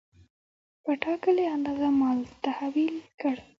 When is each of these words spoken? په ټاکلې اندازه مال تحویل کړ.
په 0.83 0.91
ټاکلې 1.03 1.45
اندازه 1.55 1.87
مال 1.99 2.19
تحویل 2.45 2.95
کړ. 3.19 3.35